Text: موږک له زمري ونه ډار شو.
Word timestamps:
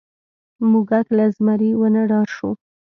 موږک 0.69 1.07
له 1.17 1.25
زمري 1.35 1.71
ونه 1.79 2.01
ډار 2.09 2.27
شو. 2.35 2.49